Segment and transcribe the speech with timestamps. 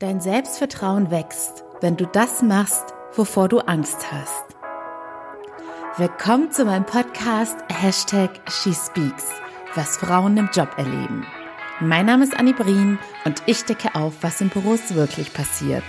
[0.00, 4.44] Dein Selbstvertrauen wächst, wenn du das machst, wovor du Angst hast.
[5.96, 9.24] Willkommen zu meinem Podcast Hashtag SheSpeaks,
[9.74, 11.26] was Frauen im Job erleben.
[11.80, 15.82] Mein Name ist Annie Brien und ich decke auf, was in Büros wirklich passiert.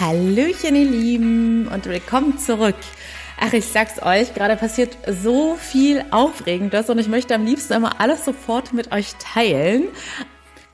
[0.00, 2.74] Hallöchen, ihr Lieben und willkommen zurück.
[3.40, 8.00] Ach, ich sag's euch, gerade passiert so viel Aufregendes und ich möchte am liebsten immer
[8.00, 9.84] alles sofort mit euch teilen.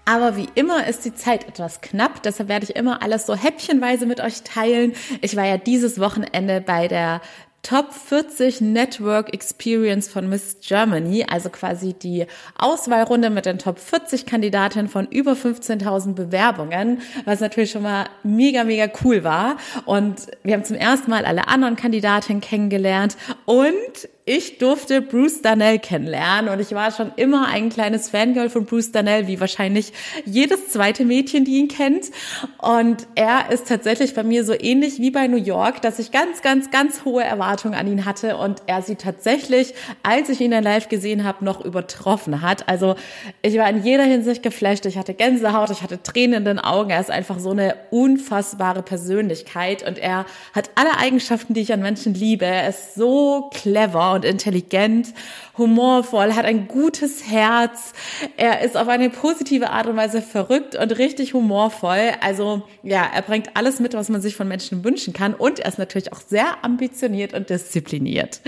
[0.04, 4.06] Aber wie immer ist die Zeit etwas knapp, deshalb werde ich immer alles so häppchenweise
[4.06, 4.92] mit euch teilen.
[5.20, 7.20] Ich war ja dieses Wochenende bei der
[7.62, 14.24] Top 40 Network Experience von Miss Germany, also quasi die Auswahlrunde mit den Top 40
[14.24, 19.58] Kandidatinnen von über 15.000 Bewerbungen, was natürlich schon mal mega, mega cool war.
[19.84, 25.80] Und wir haben zum ersten Mal alle anderen Kandidatinnen kennengelernt und ich durfte Bruce Darnell
[25.80, 29.92] kennenlernen und ich war schon immer ein kleines Fangirl von Bruce Darnell, wie wahrscheinlich
[30.24, 32.12] jedes zweite Mädchen, die ihn kennt.
[32.58, 36.42] Und er ist tatsächlich bei mir so ähnlich wie bei New York, dass ich ganz,
[36.42, 40.62] ganz, ganz hohe Erwartungen an ihn hatte und er sie tatsächlich, als ich ihn in
[40.62, 42.68] live gesehen habe, noch übertroffen hat.
[42.68, 42.94] Also
[43.42, 44.86] ich war in jeder Hinsicht geflasht.
[44.86, 46.90] Ich hatte Gänsehaut, ich hatte Tränen in den Augen.
[46.90, 51.80] Er ist einfach so eine unfassbare Persönlichkeit und er hat alle Eigenschaften, die ich an
[51.80, 52.44] Menschen liebe.
[52.44, 55.14] Er ist so clever und intelligent,
[55.56, 57.92] humorvoll, hat ein gutes Herz.
[58.36, 62.12] Er ist auf eine positive Art und Weise verrückt und richtig humorvoll.
[62.20, 65.34] Also ja, er bringt alles mit, was man sich von Menschen wünschen kann.
[65.34, 68.40] Und er ist natürlich auch sehr ambitioniert und diszipliniert.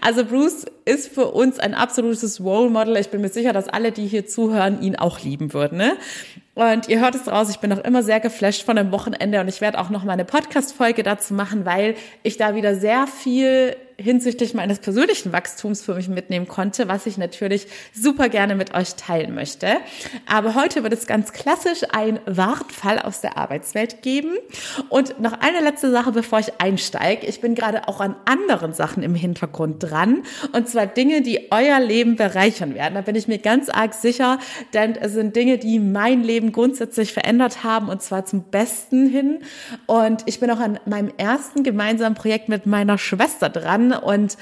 [0.00, 2.96] Also Bruce ist für uns ein absolutes Role Model.
[2.96, 5.78] Ich bin mir sicher, dass alle, die hier zuhören, ihn auch lieben würden.
[5.78, 5.96] Ne?
[6.54, 9.48] Und ihr hört es raus, ich bin noch immer sehr geflasht von dem Wochenende und
[9.48, 13.76] ich werde auch noch mal eine Podcast-Folge dazu machen, weil ich da wieder sehr viel
[13.96, 18.94] hinsichtlich meines persönlichen Wachstums für mich mitnehmen konnte, was ich natürlich super gerne mit euch
[18.96, 19.68] teilen möchte.
[20.26, 24.32] Aber heute wird es ganz klassisch ein Wartfall aus der Arbeitswelt geben.
[24.88, 27.26] Und noch eine letzte Sache, bevor ich einsteige.
[27.26, 30.22] Ich bin gerade auch an anderen Sachen im Hintergrund dran.
[30.52, 32.94] Und zwar Dinge, die euer Leben bereichern werden.
[32.94, 34.38] Da bin ich mir ganz arg sicher,
[34.72, 39.40] denn es sind Dinge, die mein Leben grundsätzlich verändert haben und zwar zum Besten hin.
[39.86, 44.36] Und ich bin auch an meinem ersten gemeinsamen Projekt mit meiner Schwester dran und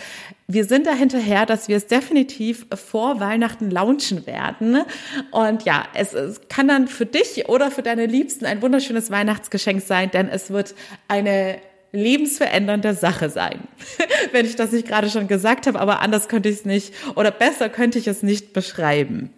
[0.49, 4.83] wir sind da hinterher, dass wir es definitiv vor Weihnachten launchen werden.
[5.31, 9.83] Und ja, es, es kann dann für dich oder für deine Liebsten ein wunderschönes Weihnachtsgeschenk
[9.83, 10.75] sein, denn es wird
[11.09, 11.59] eine
[11.93, 13.61] lebensverändernde Sache sein.
[14.33, 17.31] Wenn ich das nicht gerade schon gesagt habe, aber anders könnte ich es nicht oder
[17.31, 19.31] besser könnte ich es nicht beschreiben.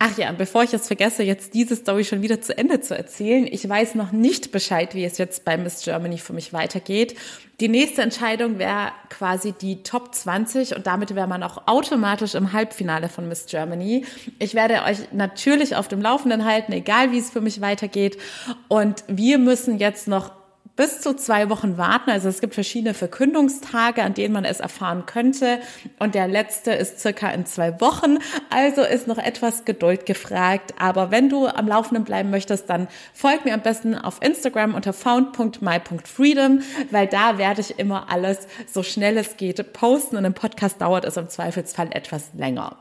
[0.00, 3.46] Ach ja, bevor ich es vergesse, jetzt diese Story schon wieder zu Ende zu erzählen.
[3.50, 7.16] Ich weiß noch nicht Bescheid, wie es jetzt bei Miss Germany für mich weitergeht.
[7.60, 12.52] Die nächste Entscheidung wäre quasi die Top 20 und damit wäre man auch automatisch im
[12.52, 14.04] Halbfinale von Miss Germany.
[14.40, 18.18] Ich werde euch natürlich auf dem Laufenden halten, egal wie es für mich weitergeht.
[18.66, 20.32] Und wir müssen jetzt noch
[20.76, 22.10] bis zu zwei Wochen warten.
[22.10, 25.60] Also es gibt verschiedene Verkündungstage, an denen man es erfahren könnte.
[25.98, 28.18] Und der letzte ist circa in zwei Wochen.
[28.50, 30.74] Also ist noch etwas Geduld gefragt.
[30.78, 34.92] Aber wenn du am Laufenden bleiben möchtest, dann folg mir am besten auf Instagram unter
[34.92, 40.16] found.my.freedom, weil da werde ich immer alles so schnell es geht posten.
[40.16, 42.76] Und im Podcast dauert es im Zweifelsfall etwas länger.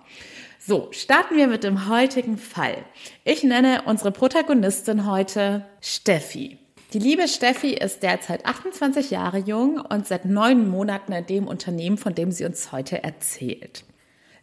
[0.66, 2.78] So, starten wir mit dem heutigen Fall.
[3.26, 6.63] Ich nenne unsere Protagonistin heute Steffi.
[6.94, 11.98] Die liebe Steffi ist derzeit 28 Jahre jung und seit neun Monaten in dem Unternehmen,
[11.98, 13.84] von dem sie uns heute erzählt.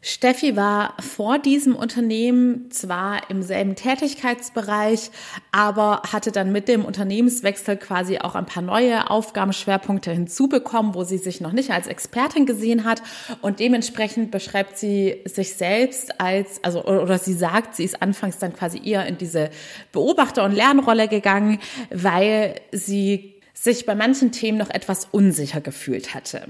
[0.03, 5.11] Steffi war vor diesem Unternehmen zwar im selben Tätigkeitsbereich,
[5.53, 11.19] aber hatte dann mit dem Unternehmenswechsel quasi auch ein paar neue Aufgabenschwerpunkte hinzubekommen, wo sie
[11.19, 13.03] sich noch nicht als Expertin gesehen hat.
[13.43, 18.55] Und dementsprechend beschreibt sie sich selbst als, also, oder sie sagt, sie ist anfangs dann
[18.55, 19.51] quasi eher in diese
[19.93, 21.59] Beobachter- und Lernrolle gegangen,
[21.91, 26.49] weil sie sich bei manchen Themen noch etwas unsicher gefühlt hatte.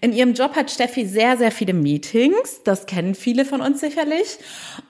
[0.00, 2.62] In ihrem Job hat Steffi sehr, sehr viele Meetings.
[2.64, 4.38] Das kennen viele von uns sicherlich.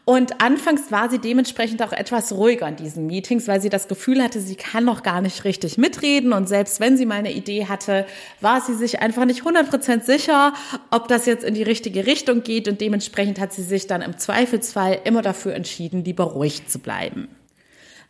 [0.05, 4.23] Und anfangs war sie dementsprechend auch etwas ruhiger in diesen Meetings, weil sie das Gefühl
[4.23, 6.33] hatte, sie kann noch gar nicht richtig mitreden.
[6.33, 8.07] Und selbst wenn sie mal eine Idee hatte,
[8.41, 10.53] war sie sich einfach nicht 100% sicher,
[10.91, 12.69] ob das jetzt in die richtige Richtung geht.
[12.69, 17.29] Und dementsprechend hat sie sich dann im Zweifelsfall immer dafür entschieden, lieber ruhig zu bleiben.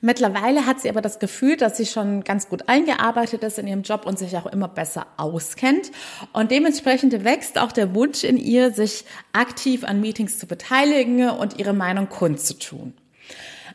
[0.04, 3.82] Mittlerweile hat sie aber das Gefühl, dass sie schon ganz gut eingearbeitet ist in ihrem
[3.82, 5.92] Job und sich auch immer besser auskennt.
[6.32, 11.60] Und dementsprechend wächst auch der Wunsch in ihr, sich aktiv an Meetings zu beteiligen und
[11.60, 12.94] ihre Meinung kundzutun.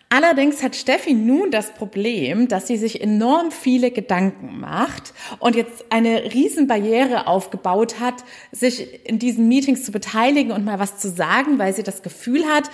[0.09, 5.85] Allerdings hat Steffi nun das Problem, dass sie sich enorm viele Gedanken macht und jetzt
[5.89, 11.59] eine Riesenbarriere aufgebaut hat, sich in diesen Meetings zu beteiligen und mal was zu sagen,
[11.59, 12.69] weil sie das Gefühl hat,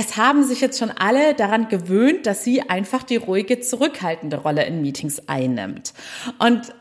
[0.00, 4.64] es haben sich jetzt schon alle daran gewöhnt, dass sie einfach die ruhige, zurückhaltende Rolle
[4.64, 5.92] in Meetings einnimmt.
[6.38, 6.72] Und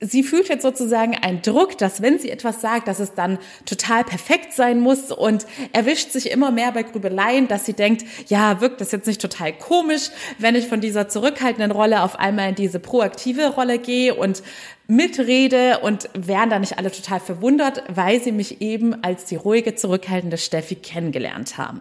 [0.00, 4.02] sie fühlt jetzt sozusagen einen Druck, dass wenn sie etwas sagt, dass es dann total
[4.02, 8.80] perfekt sein muss und erwischt sich immer mehr bei Grübeleien, dass sie denkt, ja, wirkt
[8.80, 12.80] das jetzt nicht total komisch, wenn ich von dieser zurückhaltenden Rolle auf einmal in diese
[12.80, 14.42] proaktive Rolle gehe und
[14.88, 19.76] mitrede und wären da nicht alle total verwundert, weil sie mich eben als die ruhige,
[19.76, 21.80] zurückhaltende Steffi kennengelernt haben.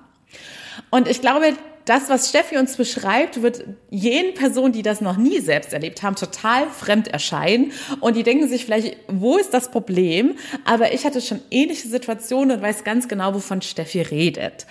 [0.90, 1.54] Und ich glaube,
[1.86, 6.16] das, was Steffi uns beschreibt, wird jenen Personen, die das noch nie selbst erlebt haben,
[6.16, 7.74] total fremd erscheinen.
[8.00, 10.36] Und die denken sich vielleicht, wo ist das Problem?
[10.66, 14.66] Aber ich hatte schon ähnliche Situationen und weiß ganz genau, wovon Steffi redet.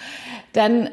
[0.54, 0.90] Denn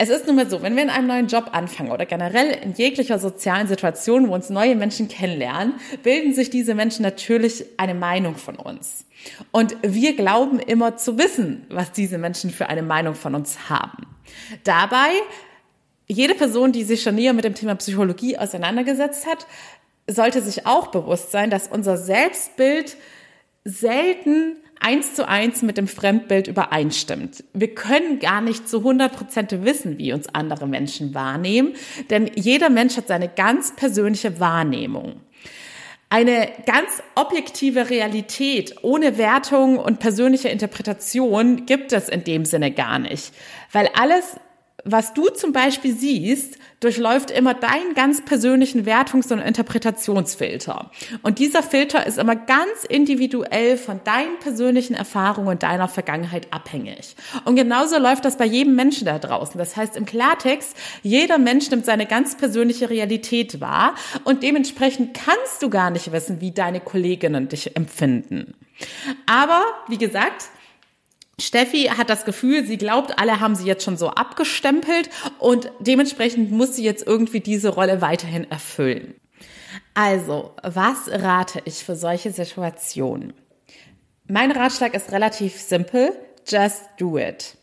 [0.00, 2.72] es ist nun mal so, wenn wir in einem neuen Job anfangen oder generell in
[2.72, 8.36] jeglicher sozialen Situation, wo uns neue Menschen kennenlernen, bilden sich diese Menschen natürlich eine Meinung
[8.36, 9.04] von uns.
[9.50, 14.06] Und wir glauben immer zu wissen, was diese Menschen für eine Meinung von uns haben.
[14.64, 15.10] Dabei
[16.06, 19.46] jede Person, die sich schon näher mit dem Thema Psychologie auseinandergesetzt hat,
[20.06, 22.96] sollte sich auch bewusst sein, dass unser Selbstbild
[23.64, 27.44] selten eins zu eins mit dem Fremdbild übereinstimmt.
[27.52, 31.74] Wir können gar nicht zu 100 Prozent wissen, wie uns andere Menschen wahrnehmen,
[32.10, 35.20] denn jeder Mensch hat seine ganz persönliche Wahrnehmung.
[36.12, 42.98] Eine ganz objektive Realität ohne Wertung und persönliche Interpretation gibt es in dem Sinne gar
[42.98, 43.32] nicht,
[43.70, 44.36] weil alles
[44.84, 50.90] was du zum Beispiel siehst, durchläuft immer deinen ganz persönlichen Wertungs- und Interpretationsfilter.
[51.22, 57.16] Und dieser Filter ist immer ganz individuell von deinen persönlichen Erfahrungen und deiner Vergangenheit abhängig.
[57.44, 59.58] Und genauso läuft das bei jedem Menschen da draußen.
[59.58, 63.94] Das heißt im Klartext, jeder Mensch nimmt seine ganz persönliche Realität wahr
[64.24, 68.54] und dementsprechend kannst du gar nicht wissen, wie deine Kolleginnen dich empfinden.
[69.26, 70.48] Aber, wie gesagt,
[71.40, 76.50] Steffi hat das Gefühl, sie glaubt, alle haben sie jetzt schon so abgestempelt und dementsprechend
[76.50, 79.14] muss sie jetzt irgendwie diese Rolle weiterhin erfüllen.
[79.94, 83.32] Also, was rate ich für solche Situationen?
[84.26, 86.12] Mein Ratschlag ist relativ simpel.
[86.46, 87.56] Just do it.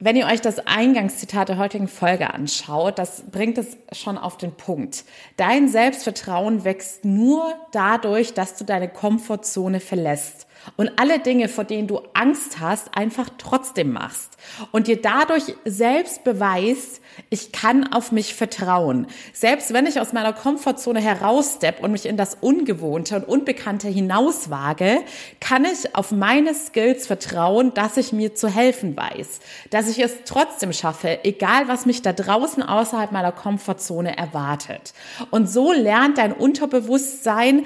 [0.00, 4.52] Wenn ihr euch das Eingangszitat der heutigen Folge anschaut, das bringt es schon auf den
[4.52, 5.04] Punkt.
[5.36, 11.88] Dein Selbstvertrauen wächst nur dadurch, dass du deine Komfortzone verlässt und alle Dinge, vor denen
[11.88, 14.36] du Angst hast, einfach trotzdem machst
[14.72, 17.00] und dir dadurch selbst beweist,
[17.30, 19.06] ich kann auf mich vertrauen.
[19.32, 25.00] Selbst wenn ich aus meiner Komfortzone herausstepp und mich in das Ungewohnte und Unbekannte hinauswage,
[25.40, 30.12] kann ich auf meine Skills vertrauen, dass ich mir zu helfen weiß, dass ich es
[30.24, 34.92] trotzdem schaffe, egal was mich da draußen außerhalb meiner Komfortzone erwartet.
[35.30, 37.64] Und so lernt dein Unterbewusstsein,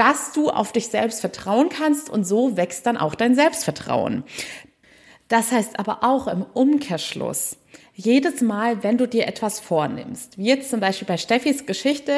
[0.00, 4.24] dass du auf dich selbst vertrauen kannst und so wächst dann auch dein Selbstvertrauen.
[5.28, 7.58] Das heißt aber auch im Umkehrschluss,
[7.92, 12.14] jedes Mal, wenn du dir etwas vornimmst, wie jetzt zum Beispiel bei Steffis Geschichte,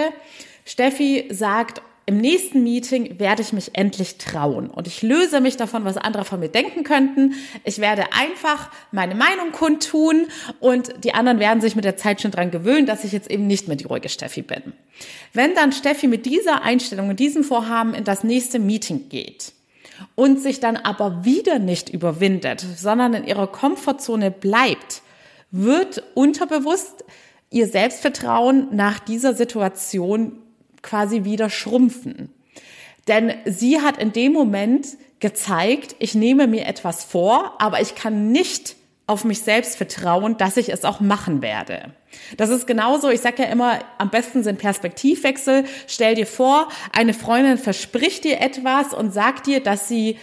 [0.64, 5.84] Steffi sagt, im nächsten Meeting werde ich mich endlich trauen und ich löse mich davon,
[5.84, 7.34] was andere von mir denken könnten.
[7.64, 10.26] Ich werde einfach meine Meinung kundtun
[10.58, 13.46] und die anderen werden sich mit der Zeit schon dran gewöhnen, dass ich jetzt eben
[13.46, 14.72] nicht mehr die ruhige Steffi bin.
[15.32, 19.52] Wenn dann Steffi mit dieser Einstellung und diesem Vorhaben in das nächste Meeting geht
[20.16, 25.02] und sich dann aber wieder nicht überwindet, sondern in ihrer Komfortzone bleibt,
[25.52, 27.04] wird unterbewusst
[27.50, 30.41] ihr Selbstvertrauen nach dieser Situation
[30.82, 32.30] quasi wieder schrumpfen.
[33.08, 34.86] Denn sie hat in dem Moment
[35.20, 40.56] gezeigt, ich nehme mir etwas vor, aber ich kann nicht auf mich selbst vertrauen, dass
[40.56, 41.92] ich es auch machen werde.
[42.36, 45.64] Das ist genauso, ich sage ja immer, am besten sind Perspektivwechsel.
[45.86, 50.18] Stell dir vor, eine Freundin verspricht dir etwas und sagt dir, dass sie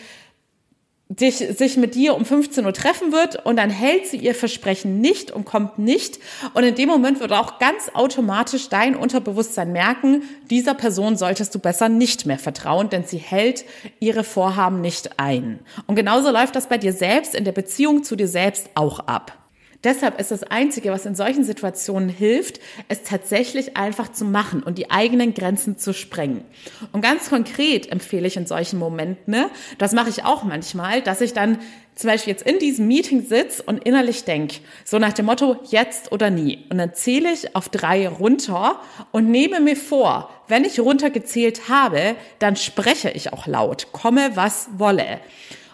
[1.09, 5.01] dich, sich mit dir um 15 Uhr treffen wird und dann hält sie ihr Versprechen
[5.01, 6.19] nicht und kommt nicht.
[6.53, 11.59] Und in dem Moment wird auch ganz automatisch dein Unterbewusstsein merken, dieser Person solltest du
[11.59, 13.65] besser nicht mehr vertrauen, denn sie hält
[13.99, 15.59] ihre Vorhaben nicht ein.
[15.87, 19.48] Und genauso läuft das bei dir selbst in der Beziehung zu dir selbst auch ab.
[19.85, 22.59] Deshalb ist das Einzige, was in solchen Situationen hilft,
[22.89, 26.43] es tatsächlich einfach zu machen und die eigenen Grenzen zu sprengen.
[26.91, 31.21] Und ganz konkret empfehle ich in solchen Momenten, ne, das mache ich auch manchmal, dass
[31.21, 31.59] ich dann
[31.95, 36.11] zum Beispiel jetzt in diesem Meeting sitze und innerlich denke, so nach dem Motto, jetzt
[36.11, 36.65] oder nie.
[36.69, 38.81] Und dann zähle ich auf drei runter
[39.11, 44.69] und nehme mir vor, wenn ich runtergezählt habe, dann spreche ich auch laut, komme was
[44.77, 45.19] wolle.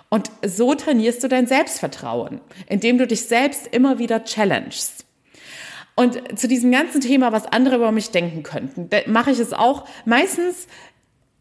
[0.10, 5.06] Und so trainierst du dein Selbstvertrauen, indem du dich selbst immer wieder challengest.
[5.96, 9.88] Und zu diesem ganzen Thema, was andere über mich denken könnten, mache ich es auch.
[10.06, 10.68] Meistens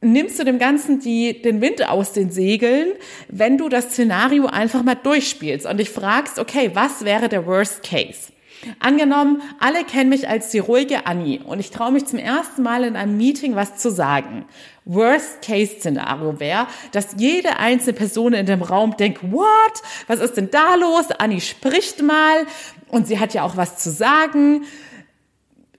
[0.00, 2.92] nimmst du dem Ganzen die, den Wind aus den Segeln,
[3.28, 7.83] wenn du das Szenario einfach mal durchspielst und dich fragst, okay, was wäre der Worst
[7.83, 8.34] Case?
[8.78, 12.85] Angenommen, alle kennen mich als die ruhige Annie und ich traue mich zum ersten Mal
[12.85, 14.44] in einem Meeting was zu sagen.
[14.85, 19.83] Worst-Case-Szenario wäre, dass jede einzelne Person in dem Raum denkt, what?
[20.06, 21.11] Was ist denn da los?
[21.18, 22.47] Annie spricht mal
[22.88, 24.64] und sie hat ja auch was zu sagen.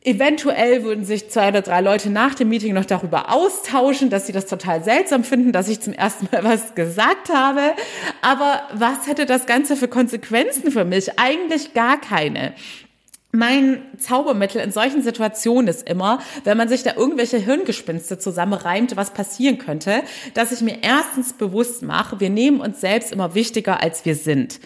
[0.05, 4.33] Eventuell würden sich zwei oder drei Leute nach dem Meeting noch darüber austauschen, dass sie
[4.33, 7.74] das total seltsam finden, dass ich zum ersten Mal was gesagt habe.
[8.21, 11.17] Aber was hätte das Ganze für Konsequenzen für mich?
[11.17, 12.53] Eigentlich gar keine.
[13.35, 19.11] Mein Zaubermittel in solchen Situationen ist immer, wenn man sich da irgendwelche Hirngespinste zusammenreimt, was
[19.11, 24.05] passieren könnte, dass ich mir erstens bewusst mache, wir nehmen uns selbst immer wichtiger, als
[24.05, 24.61] wir sind.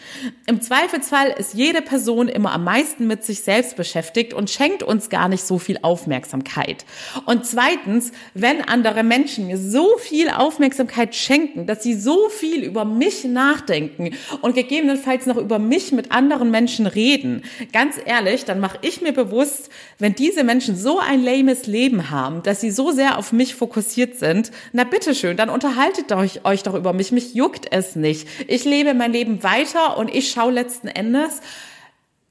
[0.46, 5.10] Im Zweifelsfall ist jede Person immer am meisten mit sich selbst beschäftigt und schenkt uns
[5.10, 6.86] gar nicht so viel Aufmerksamkeit.
[7.26, 12.86] Und zweitens, wenn andere Menschen mir so viel Aufmerksamkeit schenken, dass sie so viel über
[12.86, 14.12] mich nachdenken
[14.42, 19.02] und gegebenenfalls noch über mich mit anderen Menschen reden, ganz ehrlich, dann dann mache ich
[19.02, 23.32] mir bewusst, wenn diese Menschen so ein lames Leben haben, dass sie so sehr auf
[23.32, 27.14] mich fokussiert sind, na bitteschön, dann unterhaltet euch, euch doch über mich.
[27.14, 28.28] Mich juckt es nicht.
[28.48, 31.42] Ich lebe mein Leben weiter und ich schaue letzten Endes,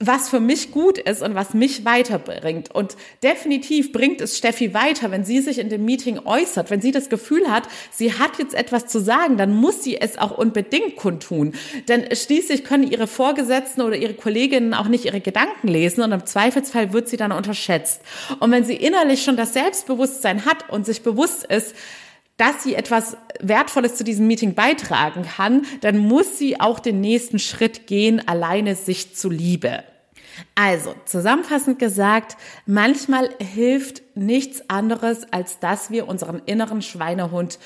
[0.00, 2.72] was für mich gut ist und was mich weiterbringt.
[2.72, 6.92] Und definitiv bringt es Steffi weiter, wenn sie sich in dem Meeting äußert, wenn sie
[6.92, 10.94] das Gefühl hat, sie hat jetzt etwas zu sagen, dann muss sie es auch unbedingt
[10.96, 11.52] kundtun.
[11.88, 16.26] Denn schließlich können ihre Vorgesetzten oder ihre Kolleginnen auch nicht ihre Gedanken lesen und im
[16.26, 18.00] Zweifelsfall wird sie dann unterschätzt.
[18.38, 21.74] Und wenn sie innerlich schon das Selbstbewusstsein hat und sich bewusst ist,
[22.38, 27.38] dass sie etwas Wertvolles zu diesem Meeting beitragen kann, dann muss sie auch den nächsten
[27.38, 29.84] Schritt gehen, alleine sich zu liebe.
[30.54, 37.58] Also, zusammenfassend gesagt, manchmal hilft nichts anderes, als dass wir unseren inneren Schweinehund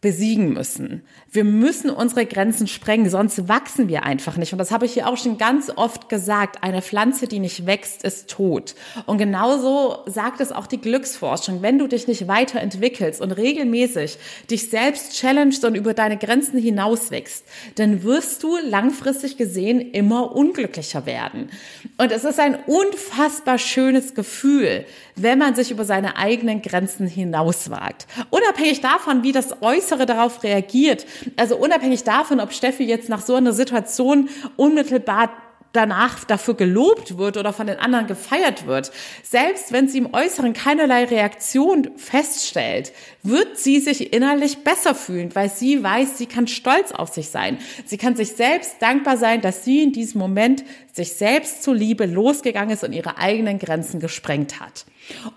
[0.00, 1.02] besiegen müssen.
[1.30, 4.52] Wir müssen unsere Grenzen sprengen, sonst wachsen wir einfach nicht.
[4.52, 6.64] Und das habe ich hier auch schon ganz oft gesagt.
[6.64, 8.74] Eine Pflanze, die nicht wächst, ist tot.
[9.04, 11.60] Und genauso sagt es auch die Glücksforschung.
[11.60, 14.16] Wenn du dich nicht weiterentwickelst und regelmäßig
[14.50, 20.34] dich selbst challengest und über deine Grenzen hinaus wächst, dann wirst du langfristig gesehen immer
[20.34, 21.50] unglücklicher werden.
[21.98, 28.06] Und es ist ein unfassbar schönes Gefühl, wenn man sich über seine eigenen Grenzen hinauswagt.
[28.30, 31.04] Unabhängig davon, wie das Äußere darauf reagiert,
[31.36, 35.30] also unabhängig davon, ob Steffi jetzt nach so einer Situation unmittelbar
[35.72, 38.90] danach dafür gelobt wird oder von den anderen gefeiert wird,
[39.22, 42.92] selbst wenn sie im Äußeren keinerlei Reaktion feststellt,
[43.22, 47.58] wird sie sich innerlich besser fühlen, weil sie weiß, sie kann stolz auf sich sein.
[47.84, 52.74] Sie kann sich selbst dankbar sein, dass sie in diesem Moment sich selbst zuliebe losgegangen
[52.74, 54.86] ist und ihre eigenen Grenzen gesprengt hat.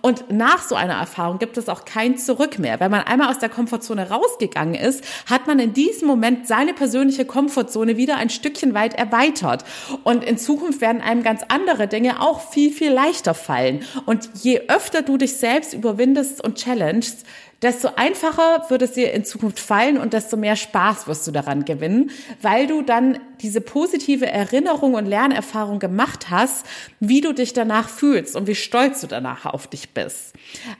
[0.01, 2.79] Und nach so einer Erfahrung gibt es auch kein Zurück mehr.
[2.79, 7.25] Wenn man einmal aus der Komfortzone rausgegangen ist, hat man in diesem Moment seine persönliche
[7.25, 9.63] Komfortzone wieder ein Stückchen weit erweitert.
[10.03, 13.83] Und in Zukunft werden einem ganz andere Dinge auch viel, viel leichter fallen.
[14.05, 17.25] Und je öfter du dich selbst überwindest und challengest,
[17.63, 21.65] desto einfacher wird es dir in Zukunft fallen und desto mehr Spaß wirst du daran
[21.65, 26.65] gewinnen, weil du dann diese positive Erinnerung und Lernerfahrung gemacht hast,
[26.99, 30.33] wie du dich danach fühlst und wie stolz du danach auf dich bist.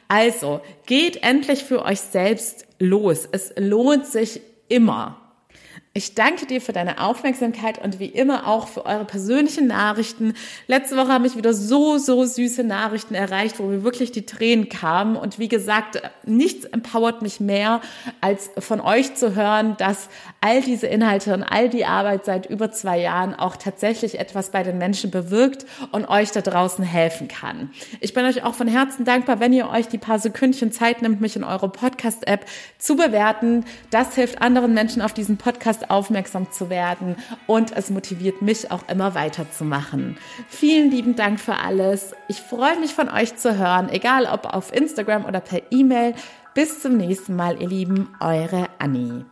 [0.07, 3.27] Also, geht endlich für euch selbst los.
[3.31, 5.22] Es lohnt sich immer.
[5.95, 10.33] Ich danke dir für deine Aufmerksamkeit und wie immer auch für eure persönlichen Nachrichten.
[10.65, 14.69] Letzte Woche haben mich wieder so, so süße Nachrichten erreicht, wo mir wirklich die Tränen
[14.69, 15.15] kamen.
[15.15, 17.79] Und wie gesagt, nichts empowert mich mehr,
[18.21, 20.09] als von euch zu hören, dass
[20.41, 24.63] all diese Inhalte und all die Arbeit seit über zwei Jahren auch tatsächlich etwas bei
[24.63, 27.69] den Menschen bewirkt und euch da draußen helfen kann.
[27.99, 31.21] Ich bin euch auch von Herzen dankbar, wenn ihr euch die paar Sekündchen Zeit nimmt,
[31.21, 32.47] mich in eure Podcast-App
[32.79, 33.63] zu bewerten.
[33.91, 35.37] Das hilft anderen Menschen auf diesen
[35.89, 37.15] Aufmerksam zu werden
[37.47, 40.17] und es motiviert mich auch immer weiterzumachen.
[40.47, 42.13] Vielen lieben Dank für alles.
[42.27, 46.15] Ich freue mich von euch zu hören, egal ob auf Instagram oder per E-Mail.
[46.53, 49.25] Bis zum nächsten Mal, ihr Lieben, eure Annie.